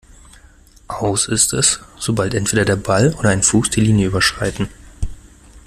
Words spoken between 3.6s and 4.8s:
die Linie überschreiten.